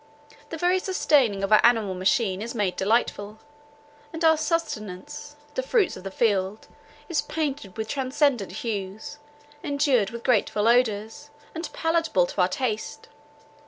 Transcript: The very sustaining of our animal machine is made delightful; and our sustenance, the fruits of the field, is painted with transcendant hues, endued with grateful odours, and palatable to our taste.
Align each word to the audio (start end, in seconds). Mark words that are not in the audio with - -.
The 0.49 0.57
very 0.57 0.79
sustaining 0.79 1.43
of 1.43 1.51
our 1.51 1.63
animal 1.63 1.93
machine 1.93 2.41
is 2.41 2.55
made 2.55 2.75
delightful; 2.75 3.37
and 4.11 4.25
our 4.25 4.35
sustenance, 4.35 5.35
the 5.53 5.61
fruits 5.61 5.95
of 5.95 6.03
the 6.03 6.09
field, 6.09 6.67
is 7.07 7.21
painted 7.21 7.77
with 7.77 7.87
transcendant 7.87 8.51
hues, 8.51 9.19
endued 9.63 10.09
with 10.09 10.23
grateful 10.23 10.67
odours, 10.67 11.29
and 11.53 11.71
palatable 11.71 12.25
to 12.25 12.41
our 12.41 12.47
taste. 12.47 13.09